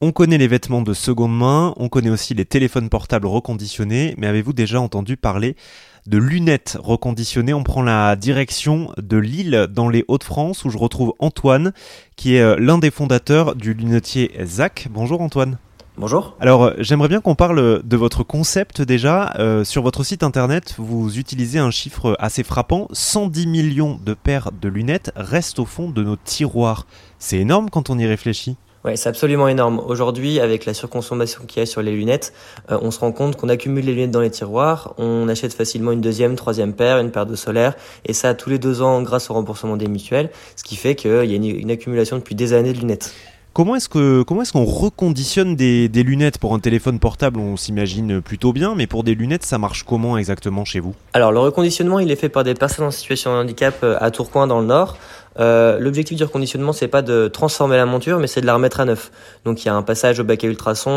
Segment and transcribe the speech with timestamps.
[0.00, 4.26] On connaît les vêtements de seconde main, on connaît aussi les téléphones portables reconditionnés, mais
[4.26, 5.54] avez-vous déjà entendu parler
[6.06, 7.54] de lunettes reconditionnées?
[7.54, 11.72] On prend la direction de Lille dans les Hauts-de-France où je retrouve Antoine
[12.16, 14.88] qui est euh, l'un des fondateurs du lunetier ZAC.
[14.90, 15.58] Bonjour Antoine.
[15.96, 16.36] Bonjour.
[16.40, 19.32] Alors, euh, j'aimerais bien qu'on parle de votre concept déjà.
[19.38, 22.88] Euh, sur votre site internet, vous utilisez un chiffre assez frappant.
[22.90, 26.88] 110 millions de paires de lunettes restent au fond de nos tiroirs.
[27.20, 28.56] C'est énorme quand on y réfléchit.
[28.84, 29.80] Oui, c'est absolument énorme.
[29.86, 32.34] Aujourd'hui, avec la surconsommation qu'il y a sur les lunettes,
[32.70, 35.92] euh, on se rend compte qu'on accumule les lunettes dans les tiroirs, on achète facilement
[35.92, 39.30] une deuxième, troisième paire, une paire de solaire, et ça tous les deux ans grâce
[39.30, 42.74] au remboursement des mutuelles, ce qui fait qu'il y a une, accumulation depuis des années
[42.74, 43.14] de lunettes.
[43.54, 47.38] Comment est-ce que comment est-ce qu'on reconditionne des, des, lunettes pour un téléphone portable?
[47.38, 50.94] On s'imagine plutôt bien, mais pour des lunettes, ça marche comment exactement chez vous?
[51.12, 54.10] Alors le reconditionnement, il est fait par des personnes en situation de handicap euh, à
[54.10, 54.98] Tourcoing dans le Nord.
[55.40, 58.80] Euh, L'objectif du reconditionnement, c'est pas de transformer la monture, mais c'est de la remettre
[58.80, 59.10] à neuf.
[59.44, 60.90] Donc il y a un passage au bac à ultrasons,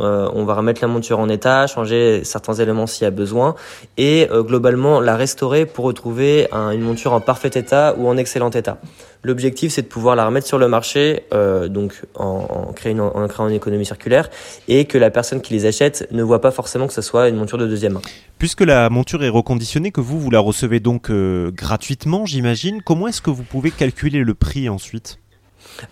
[0.00, 3.54] euh, on va remettre la monture en état, changer certains éléments s'il y a besoin,
[3.96, 8.50] et euh, globalement la restaurer pour retrouver une monture en parfait état ou en excellent
[8.50, 8.78] état.
[9.22, 11.24] L'objectif, c'est de pouvoir la remettre sur le marché,
[11.70, 14.28] donc en, créant en créant une économie circulaire,
[14.68, 17.36] et que la personne qui les achète ne voit pas forcément que ce soit une
[17.36, 18.02] monture de deuxième main.
[18.38, 23.22] Puisque la monture est reconditionnée, que vous, vous la recevez donc gratuitement, j'imagine, comment est-ce
[23.22, 25.18] que vous pouvez calculer le prix ensuite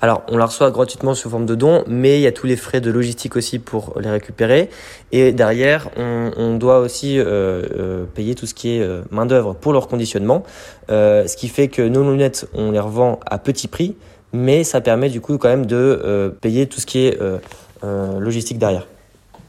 [0.00, 2.54] alors, on la reçoit gratuitement sous forme de don, mais il y a tous les
[2.54, 4.70] frais de logistique aussi pour les récupérer.
[5.10, 9.72] Et derrière, on, doit aussi euh, euh, payer tout ce qui est main d'œuvre pour
[9.72, 10.44] leur conditionnement,
[10.88, 13.96] ce qui fait que nos lunettes, on les revend à petit prix,
[14.32, 17.18] mais ça permet du coup quand même de payer tout ce qui est
[17.82, 18.86] logistique derrière.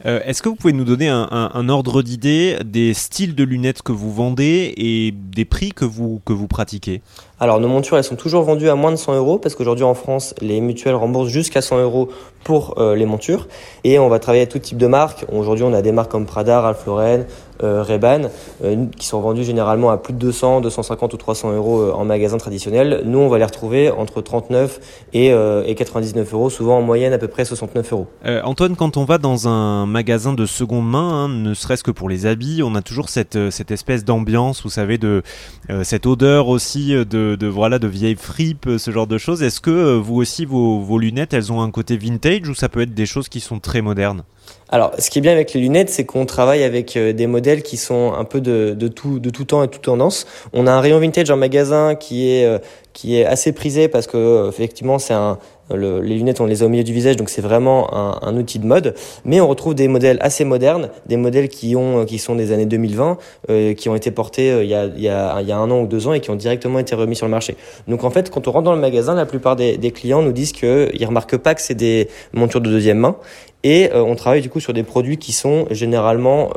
[0.06, 3.92] Euh, est-ce que vous pouvez nous donner un, ordre d'idée des styles de lunettes que
[3.92, 7.02] vous vendez et des prix que vous, que vous pratiquez?
[7.40, 9.96] Alors, nos montures, elles sont toujours vendues à moins de 100 euros parce qu'aujourd'hui en
[9.96, 12.10] France, les mutuelles remboursent jusqu'à 100 euros
[12.44, 13.48] pour euh, les montures.
[13.84, 15.26] Et on va travailler avec tout type de marques.
[15.32, 17.26] Aujourd'hui, on a des marques comme Prada, Ralph Lauren,
[17.64, 17.84] euh,
[18.64, 22.04] euh, qui sont vendues généralement à plus de 200, 250 ou 300 euros euh, en
[22.04, 23.04] magasin traditionnel.
[23.06, 24.80] Nous, on va les retrouver entre 39
[25.14, 28.08] et, et 99 euros, souvent en moyenne à peu près 69 euros.
[28.44, 32.10] Antoine, quand on va dans un magasin de seconde main, hein, ne serait-ce que pour
[32.10, 35.22] les habits, on a toujours cette, cette espèce d'ambiance, vous savez, de
[35.84, 39.44] cette odeur aussi de, de voilà de vieilles fripes, ce genre de choses.
[39.44, 42.82] Est-ce que vous aussi vos, vos lunettes, elles ont un côté vintage ou ça peut
[42.82, 44.24] être des choses qui sont très modernes?
[44.74, 47.62] Alors, ce qui est bien avec les lunettes, c'est qu'on travaille avec euh, des modèles
[47.62, 50.26] qui sont un peu de, de, tout, de tout temps et toute tendance.
[50.52, 52.58] On a un rayon vintage en magasin qui est, euh,
[52.92, 55.38] qui est assez prisé parce que, euh, effectivement, c'est un,
[55.72, 58.58] le, les lunettes, on les a au milieu du visage, donc c'est vraiment un, outil
[58.58, 58.96] de mode.
[59.26, 62.66] Mais on retrouve des modèles assez modernes, des modèles qui ont, qui sont des années
[62.66, 63.18] 2020,
[63.52, 66.08] euh, qui ont été portés il, y a, il, y a, un an ou deux
[66.08, 67.56] ans et qui ont directement été remis sur le marché.
[67.88, 70.34] Donc en fait, quand on rentre dans le magasin, la plupart des, des clients nous
[70.34, 73.18] disent qu'ils remarquent pas que c'est des montures de deuxième main
[73.64, 76.52] et euh, on travaille du coup sur des produits qui sont généralement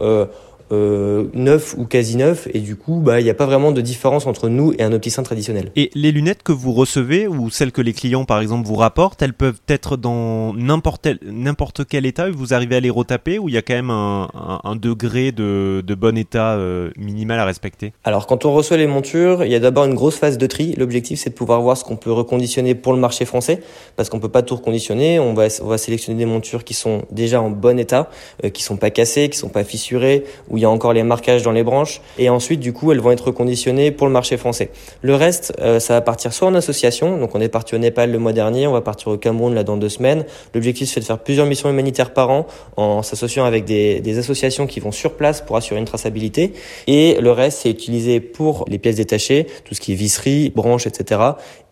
[0.73, 3.81] euh, neuf ou quasi neuf et du coup bah il n'y a pas vraiment de
[3.81, 5.71] différence entre nous et un opticien traditionnel.
[5.77, 9.23] Et les lunettes que vous recevez ou celles que les clients par exemple vous rapportent,
[9.23, 13.49] elles peuvent être dans n'importe n'importe quel état et vous arrivez à les retaper ou
[13.49, 14.29] il y a quand même un,
[14.65, 17.93] un, degré de, de, bon état euh, minimal à respecter?
[18.05, 20.75] Alors quand on reçoit les montures, il y a d'abord une grosse phase de tri.
[20.77, 23.61] L'objectif c'est de pouvoir voir ce qu'on peut reconditionner pour le marché français
[23.97, 25.21] parce qu'on peut pas tout reconditionner.
[25.21, 28.11] On va on va sélectionner des montures qui sont déjà en bon état,
[28.45, 30.25] euh, qui sont pas cassées, qui sont pas fissurées
[30.57, 32.01] où il y a encore les marquages dans les branches.
[32.17, 34.71] Et ensuite, du coup, elles vont être reconditionnées pour le marché français.
[35.03, 37.19] Le reste, euh, ça va partir soit en association.
[37.19, 38.67] Donc, on est parti au Népal le mois dernier.
[38.67, 40.25] On va partir au Cameroun là dans deux semaines.
[40.55, 42.47] L'objectif, c'est de faire plusieurs missions humanitaires par an
[42.79, 46.55] en s'associant avec des, des associations qui vont sur place pour assurer une traçabilité.
[46.87, 50.87] Et le reste, c'est utilisé pour les pièces détachées, tout ce qui est visserie, branches,
[50.87, 51.21] etc.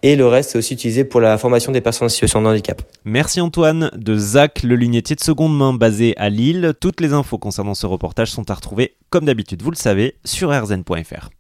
[0.07, 2.83] Et le reste, c'est aussi utilisé pour la formation des personnes en situation de handicap.
[3.07, 6.75] Merci Antoine de Zach, le lunetti de seconde main basé à Lille.
[6.79, 10.51] Toutes les infos concernant ce reportage sont à retrouver, comme d'habitude, vous le savez, sur
[10.51, 11.31] rzn.fr.